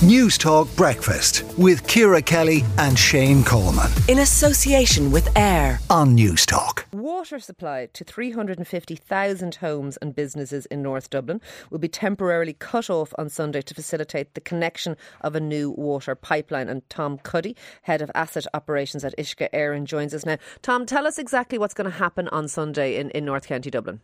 [0.00, 3.90] Newstalk Breakfast with Ciara Kelly and Shane Coleman.
[4.08, 6.84] In association with AIR on Newstalk.
[6.90, 13.12] Water supply to 350,000 homes and businesses in North Dublin will be temporarily cut off
[13.18, 16.70] on Sunday to facilitate the connection of a new water pipeline.
[16.70, 20.38] And Tom Cuddy, head of asset operations at Uisce Éireann, joins us now.
[20.62, 24.00] Tom, tell us exactly what's going to happen on Sunday in, in North County Dublin.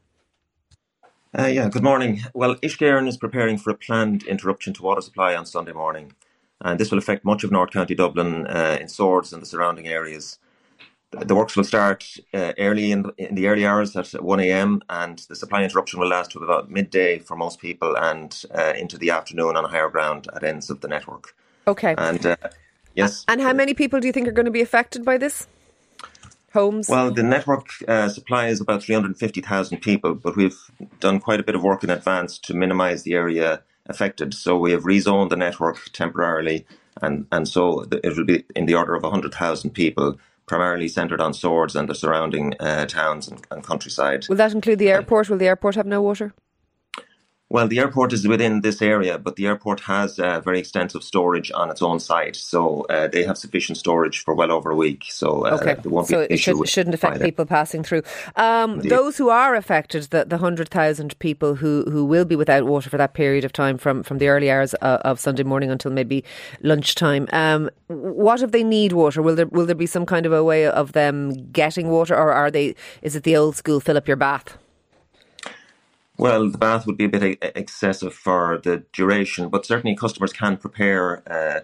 [1.38, 2.22] Uh, yeah, good morning.
[2.32, 6.12] Well, Éireann is preparing for a planned interruption to water supply on Sunday morning,
[6.62, 9.86] and this will affect much of North County Dublin uh, in Swords and the surrounding
[9.86, 10.38] areas.
[11.10, 14.80] The works will start uh, early in the, in the, early hours at 1 a.m.
[14.88, 18.96] and the supply interruption will last to about midday for most people and uh, into
[18.96, 21.34] the afternoon on higher ground at ends of the network.
[21.68, 21.94] Okay.
[21.98, 22.36] And uh,
[22.94, 23.26] yes.
[23.28, 25.46] And how many people do you think are going to be affected by this?
[26.56, 26.88] Homes?
[26.88, 30.58] Well, the network uh, supply is about 350,000 people, but we've
[31.00, 34.34] done quite a bit of work in advance to minimise the area affected.
[34.34, 36.66] So we have rezoned the network temporarily,
[37.02, 41.34] and, and so it will be in the order of 100,000 people primarily centred on
[41.34, 44.26] Swords and the surrounding uh, towns and, and, countryside.
[44.28, 45.28] Will that include the airport?
[45.28, 46.32] Will the airport have no water?
[47.48, 51.52] Well, the airport is within this area, but the airport has uh, very extensive storage
[51.52, 55.04] on its own site, so uh, they have sufficient storage for well over a week.
[55.08, 55.76] So, uh, okay.
[56.06, 58.02] so it should, shouldn't affect people passing through.
[58.34, 62.64] Um, those who are affected, the, the hundred thousand people who, who will be without
[62.66, 65.70] water for that period of time, from from the early hours uh, of Sunday morning
[65.70, 66.24] until maybe
[66.62, 67.28] lunchtime.
[67.32, 69.22] Um, what if they need water?
[69.22, 72.32] Will there will there be some kind of a way of them getting water, or
[72.32, 72.74] are they?
[73.02, 74.58] Is it the old school fill up your bath?
[76.18, 80.56] Well, the bath would be a bit excessive for the duration, but certainly customers can
[80.56, 81.22] prepare.
[81.30, 81.60] Uh,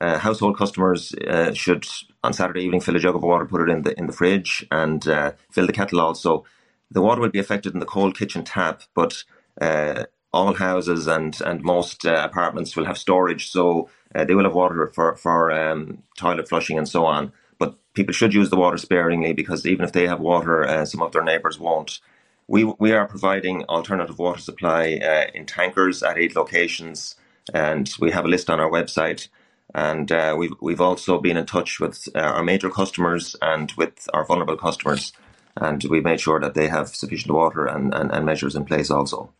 [0.00, 1.86] uh, household customers uh, should
[2.24, 4.66] on Saturday evening fill a jug of water, put it in the in the fridge,
[4.72, 6.00] and uh, fill the kettle.
[6.00, 6.44] Also,
[6.90, 9.24] the water will be affected in the cold kitchen tap, but
[9.60, 14.54] uh, all houses and and most uh, apartments will have storage, so they will have
[14.54, 17.32] water for for um, toilet flushing and so on.
[17.58, 21.12] But people should use the water sparingly because even if they have water, some of
[21.12, 22.00] their neighbours won't.
[22.50, 27.14] We, we are providing alternative water supply uh, in tankers at eight locations,
[27.54, 29.28] and we have a list on our website.
[29.72, 34.08] And uh, we've, we've also been in touch with uh, our major customers and with
[34.12, 35.12] our vulnerable customers,
[35.58, 38.90] and we've made sure that they have sufficient water and, and, and measures in place
[38.90, 39.30] also.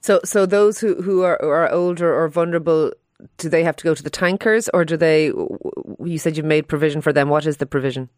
[0.00, 2.92] So, so those who, who are, are older or vulnerable,
[3.36, 5.26] do they have to go to the tankers, or do they?
[5.26, 7.28] You said you've made provision for them.
[7.28, 8.10] What is the provision?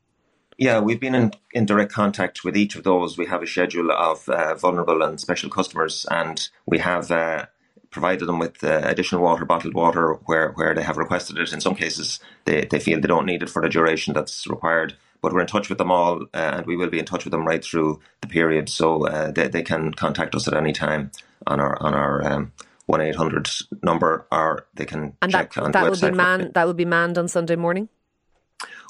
[0.59, 3.19] Yeah, we've been in, in direct contact with each of those.
[3.19, 7.47] We have a schedule of uh, vulnerable and special customers, and we have uh,
[7.91, 11.53] provided them with uh, additional water, bottled water, where, where they have requested it.
[11.53, 14.95] In some cases, they, they feel they don't need it for the duration that's required.
[15.21, 17.31] But we're in touch with them all, uh, and we will be in touch with
[17.31, 21.13] them right through the period, so uh, they, they can contact us at any time
[21.47, 22.53] on our on our um,
[22.87, 23.49] one eight hundred
[23.85, 26.03] number, or they can and check that, on that the website.
[26.03, 27.89] Will be man, that will be manned on Sunday morning.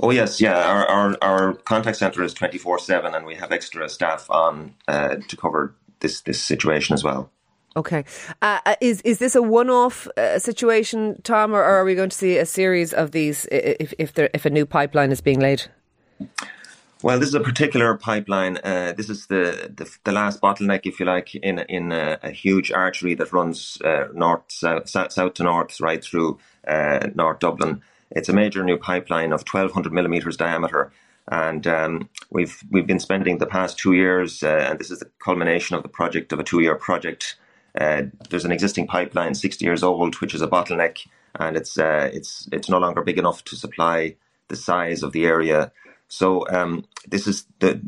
[0.01, 0.57] Oh yes, yeah.
[0.57, 4.75] Our our, our contact center is twenty four seven, and we have extra staff on
[4.89, 7.31] uh, to cover this this situation as well.
[7.77, 8.05] Okay,
[8.43, 11.95] uh, uh is is this a one off uh, situation, Tom, or, or, are we
[11.95, 15.21] going to see a series of these if if there if a new pipeline is
[15.21, 15.65] being laid?
[17.03, 18.59] Well, this is a particular pipeline.
[18.63, 22.31] Uh, this is the, the, the last bottleneck, if you like, in in a, a
[22.31, 26.39] huge artery that runs uh, north south, south, south to north right through
[27.15, 27.83] North Dublin.
[28.17, 30.93] It's a major new pipeline of 1,200 millimeters diameter.
[31.29, 35.11] And um, we've we've been spending the past two years, uh, and this is the
[35.21, 37.37] culmination of the project of a two-year project.
[37.81, 41.07] Uh, there's an existing pipeline, 60 years old, which is a bottleneck,
[41.37, 44.17] and it's uh, it's it's no longer big enough to supply
[44.49, 45.71] the size of the area.
[46.09, 47.81] So um, this is the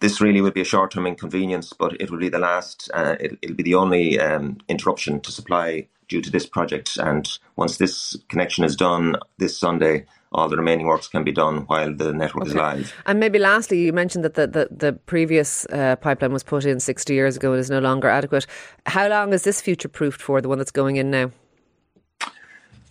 [0.00, 2.90] this really will be a short-term inconvenience, but it will be the last.
[2.94, 6.96] Uh, it, will be the only um, interruption to supply due to this project.
[6.96, 11.58] And once this connection is done this Sunday, all the remaining works can be done
[11.66, 12.50] while the network okay.
[12.50, 12.94] is live.
[13.06, 16.80] And maybe lastly, you mentioned that the, the, the previous uh, pipeline was put in
[16.80, 18.46] 60 years ago and is no longer adequate.
[18.86, 21.30] How long is this future proofed for, the one that's going in now?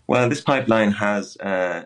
[0.07, 1.84] Well, this pipeline has uh,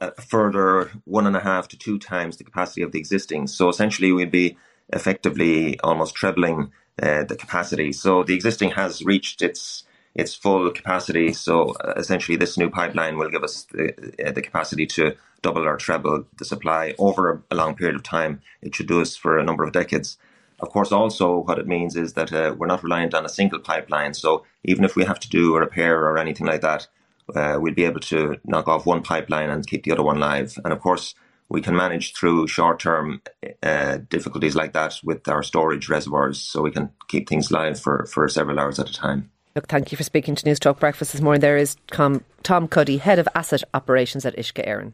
[0.00, 3.46] a, further one and a half to two times the capacity of the existing.
[3.48, 4.56] So essentially, we'd be
[4.92, 6.72] effectively almost trebling
[7.02, 7.92] uh, the capacity.
[7.92, 9.84] So the existing has reached its
[10.18, 11.32] its full capacity.
[11.32, 11.54] So
[11.84, 13.94] uh, essentially, this new pipeline will give us the,
[14.26, 18.40] uh, the capacity to double or treble the supply over a long period of time.
[18.60, 20.18] It should do this for a number of decades.
[20.60, 23.60] Of course, also what it means is that uh, we're not reliant on a single
[23.60, 24.12] pipeline.
[24.12, 26.88] So even if we have to do a repair or anything like that,
[27.36, 30.58] uh, we'll be able to knock off one pipeline and keep the other one live.
[30.64, 31.14] And of course,
[31.48, 33.22] we can manage through short-term
[33.62, 38.06] uh, difficulties like that with our storage reservoirs, so we can keep things live for,
[38.06, 39.30] for several hours at a time.
[39.58, 41.40] Look, thank you for speaking to Newstalk Breakfast this morning.
[41.40, 44.92] There is Tom, Tom Cuddy, Head of Asset Operations at Uisce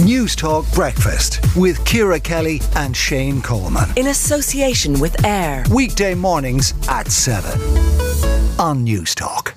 [0.00, 3.90] Newstalk Breakfast with Ciara Kelly and Shane Coleman.
[3.96, 5.64] In association with AIR.
[5.70, 7.60] Weekday mornings at 7
[8.58, 9.52] on Newstalk.